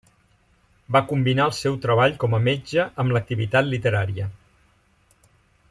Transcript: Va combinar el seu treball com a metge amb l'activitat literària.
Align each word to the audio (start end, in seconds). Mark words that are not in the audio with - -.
Va 0.95 1.01
combinar 1.11 1.45
el 1.49 1.53
seu 1.57 1.77
treball 1.83 2.15
com 2.23 2.33
a 2.37 2.41
metge 2.47 2.87
amb 3.05 3.15
l'activitat 3.17 3.69
literària. 3.75 4.29